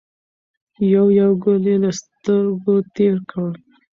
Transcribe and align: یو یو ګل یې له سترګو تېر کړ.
یو 0.93 1.05
یو 1.19 1.31
ګل 1.43 1.63
یې 1.69 1.75
له 1.83 1.91
سترګو 1.99 2.75
تېر 2.95 3.15
کړ. 3.31 3.49